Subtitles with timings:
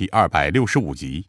[0.00, 1.26] 第二百六十五集。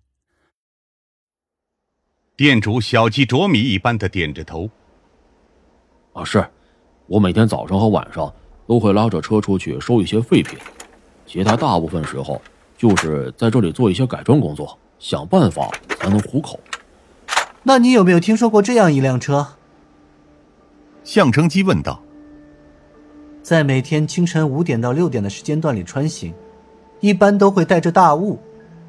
[2.38, 4.70] 店主小鸡啄米一般的点着头。
[6.14, 6.50] 啊，是，
[7.06, 8.34] 我每天早上和晚上
[8.66, 10.58] 都会拉着车出去收一些废品，
[11.26, 12.42] 其他大部分时候
[12.78, 15.70] 就是在这里做一些改装工作，想办法
[16.00, 16.58] 才能糊口。
[17.64, 19.46] 那你有没有听说过这样一辆车？
[21.04, 22.02] 向成基问道。
[23.44, 26.34] 在每天清晨五点到六点的时间段里穿行，
[27.02, 28.40] 一般都会带着大雾，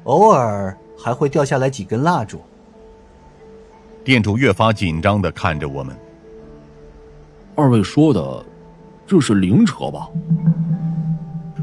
[0.03, 2.41] 偶尔还会掉下来几根蜡烛。
[4.03, 5.95] 店主越发紧张的看着我们。
[7.55, 8.45] 二位说的，
[9.07, 10.09] 这是灵车吧？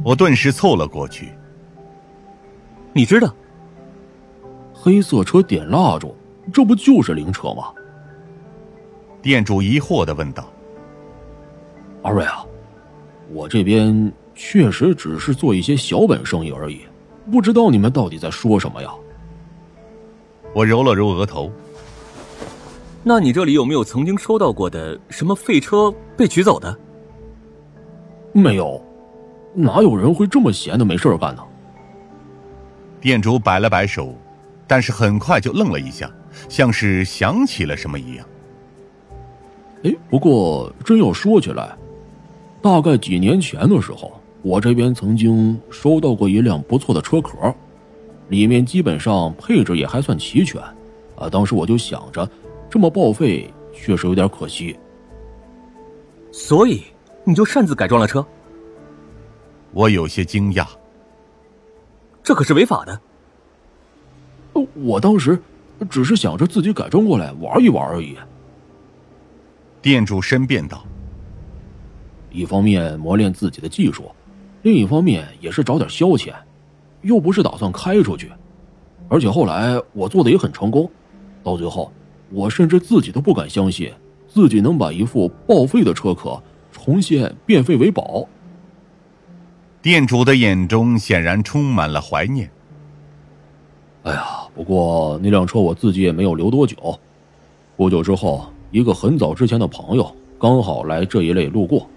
[0.05, 1.33] 我顿时凑了过去。
[2.93, 3.35] 你知道？
[4.73, 6.17] 黑色车点蜡烛，
[6.53, 7.73] 这不就是灵车吗？
[9.21, 10.49] 店主疑惑的问道。
[12.03, 12.45] 二位啊。
[13.33, 16.81] 我这边确实只是做一些小本生意而已，
[17.31, 18.91] 不知道你们到底在说什么呀？
[20.53, 21.51] 我揉了揉额头。
[23.03, 26.77] 那你这里有没有曾经收到过的什么废车被取走的？
[28.33, 28.83] 没有，
[29.55, 31.43] 哪有人会这么闲的没事干呢？
[33.01, 34.15] 店主摆了摆手，
[34.67, 36.11] 但是很快就愣了一下，
[36.49, 38.27] 像是想起了什么一样。
[39.85, 41.75] 哎，不过真要说起来。
[42.61, 47.55] 大概几年前的时候，我这边曾经收到过一辆不错的车壳，
[48.29, 50.63] 里面基本上配置也还算齐全，
[51.17, 52.29] 啊，当时我就想着，
[52.71, 54.77] 这么报废确实有点可惜。
[56.33, 56.83] 所以
[57.25, 58.25] 你就擅自改装了车？
[59.73, 60.67] 我有些惊讶。
[62.23, 63.01] 这可是违法的。
[64.75, 65.39] 我当时
[65.89, 68.17] 只是想着自己改装过来玩一玩而已。
[69.83, 70.85] 店主申辩道。
[72.31, 74.05] 一方面磨练自己的技术，
[74.63, 76.33] 另一方面也是找点消遣，
[77.03, 78.31] 又不是打算开出去。
[79.09, 80.89] 而且后来我做的也很成功，
[81.43, 81.91] 到最后
[82.31, 83.91] 我甚至自己都不敢相信
[84.29, 86.41] 自己能把一副报废的车壳
[86.71, 88.27] 重现变废为宝。
[89.83, 92.51] 店主的眼中显然充满了怀念。
[94.03, 96.77] 哎呀，不过那辆车我自己也没有留多久，
[97.77, 101.89] 不久之后，一个很早之前的朋友刚好来这一类路过。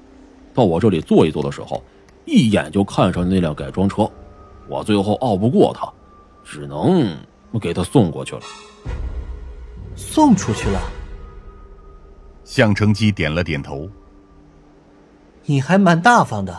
[0.54, 1.84] 到我这里坐一坐的时候，
[2.26, 4.10] 一眼就看上那辆改装车，
[4.68, 5.92] 我最后拗不过他，
[6.44, 7.16] 只能
[7.62, 8.42] 给他送过去了。
[9.96, 10.80] 送出去了。
[12.44, 13.90] 向成基点了点头。
[15.46, 16.56] 你还蛮大方的。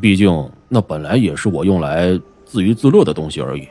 [0.00, 3.68] 毕竟那本来也是我用来自娱自乐的东西而已。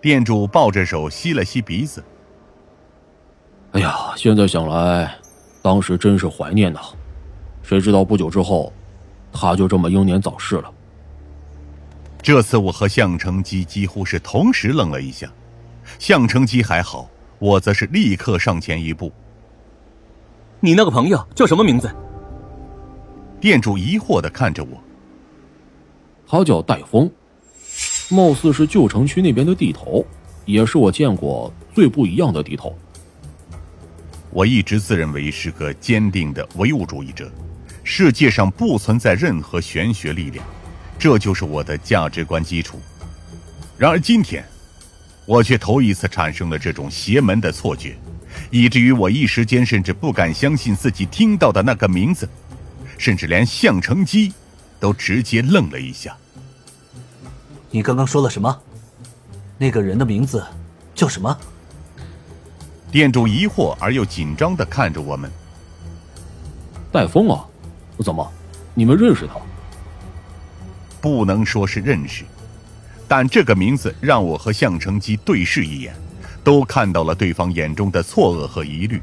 [0.00, 2.02] 店主抱着手吸了吸鼻子。
[3.72, 5.14] 哎呀，现在想来。
[5.60, 6.80] 当时真是怀念呐，
[7.68, 8.72] 谁知道不久之后，
[9.30, 10.72] 他就这么英年早逝了。
[12.22, 15.30] 这次我和向成基几乎是同时愣了一下，
[15.98, 19.12] 向成基还好，我则是立刻上前一步。
[20.60, 21.94] 你那个朋友叫什么名字？
[23.38, 24.82] 店主疑惑的看着我。
[26.26, 27.10] 他叫戴峰，
[28.08, 30.02] 貌似是旧城区那边的地头，
[30.46, 32.74] 也是我见过最不一样的地头。
[34.30, 37.30] 我一直自认为是个坚定的唯物主义者，
[37.90, 40.44] 世界上不存在任何玄学力量，
[40.98, 42.78] 这就是我的价值观基础。
[43.78, 44.44] 然而今天，
[45.24, 47.96] 我却头一次产生了这种邪门的错觉，
[48.50, 52.28] 以至于我一时间甚至不敢相信自己听到的那个名字，
[52.98, 54.34] 甚至连向成基
[54.78, 56.14] 都直接愣了一下。
[57.70, 58.54] 你刚刚说了什么？
[59.56, 60.44] 那个人的名字
[60.94, 61.34] 叫什么？
[62.92, 65.30] 店主疑惑而又紧张的看着我们。
[66.92, 67.44] 戴峰啊，
[68.02, 68.32] 怎么，
[68.74, 69.34] 你们认识他？
[71.00, 72.24] 不能说是认识，
[73.06, 75.94] 但这个名字让我和向成基对视一眼，
[76.42, 79.00] 都看到了对方眼中的错愕和疑虑。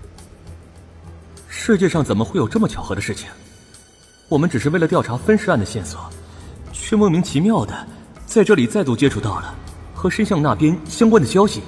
[1.48, 3.30] 世界上怎么会有这么巧合的事情？
[4.28, 6.10] 我们只是为了调查分尸案的线索，
[6.74, 7.74] 却莫名其妙的
[8.26, 9.56] 在这里再度接触到了
[9.94, 11.62] 和申相那边相关的消息。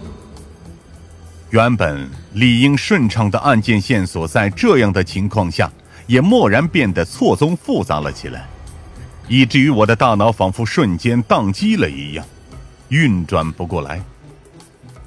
[1.51, 5.71] 原本理应顺畅的案件线索，在这样的情况下，
[6.07, 8.47] 也蓦然变得错综复杂了起来，
[9.27, 12.25] 以至于我的大脑仿佛瞬间宕机了一样，
[12.89, 14.01] 运转不过来。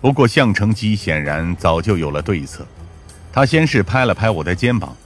[0.01, 2.67] 不过向成基显然早就有了对策，
[3.33, 4.97] 他先是拍了拍我的肩膀，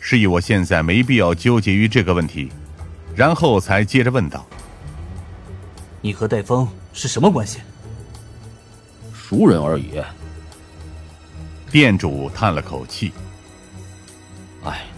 [0.00, 2.50] 示意我现在没必要纠结于这个问题，
[3.14, 4.46] 然后才接着问道
[6.00, 7.58] ：“你和戴峰是什么关系
[9.12, 10.02] ？”“熟人而已。”
[11.70, 13.27] 店主叹了口气：“哎，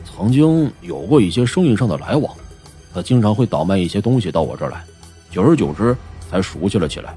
[0.04, 2.34] 曾经有过一些生意上的来往，
[2.92, 4.84] 他经常会倒卖一些东西到我这儿来，
[5.30, 5.96] 久而久之，
[6.30, 7.14] 才熟悉了起来。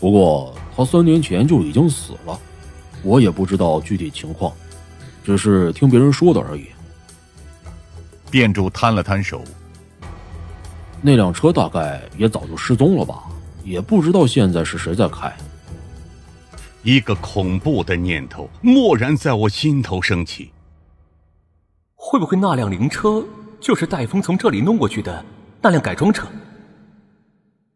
[0.00, 2.38] 不过他三年前就已经死了，
[3.02, 4.52] 我也不知道具体情况，
[5.24, 6.66] 只是听别人说的而已。
[8.30, 9.42] 店主摊了摊手，
[11.00, 13.24] 那辆车大概也早就失踪了吧，
[13.64, 15.34] 也不知道现在是谁在开。
[16.82, 20.50] 一个恐怖的念头蓦然在我心头升起：
[22.10, 23.22] 会不会那辆灵车
[23.60, 25.22] 就是戴峰从这里弄过去的
[25.60, 26.26] 那辆改装车？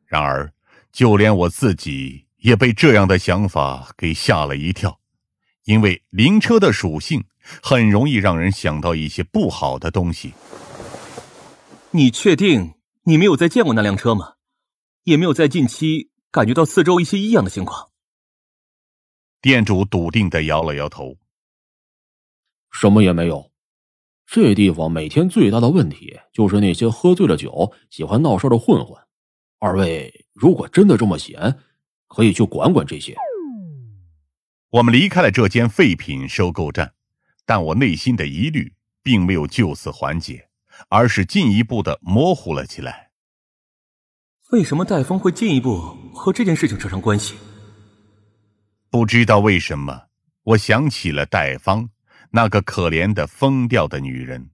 [0.07, 0.51] 然而。
[0.91, 5.01] 就连我自己也被这样的想法给吓了一跳，
[5.65, 7.25] 因为灵车的属性
[7.63, 10.35] 很容易让人想到一些不好的东西。
[11.93, 12.75] 你确定
[13.05, 14.35] 你没有再见过那辆车吗？
[15.05, 17.89] 也没有在近期感觉到四周一些异样的情况？
[19.41, 21.17] 店主笃定的摇了摇头
[22.71, 23.51] ：“什么也没有。
[24.33, 28.99] 这地方每天最大的问题就是那些喝醉了酒、喜欢闹事的混混。”
[29.61, 31.59] 二位如果真的这么闲，
[32.09, 33.15] 可以去管管这些。
[34.71, 36.95] 我们离开了这间废品收购站，
[37.45, 40.49] 但我内心的疑虑并没有就此缓解，
[40.89, 43.11] 而是进一步的模糊了起来。
[44.49, 45.77] 为什么戴峰会进一步
[46.15, 47.35] 和这件事情扯上关系？
[48.89, 50.05] 不知道为什么，
[50.43, 51.91] 我想起了戴芳，
[52.35, 54.52] 那个可怜的疯掉的女人。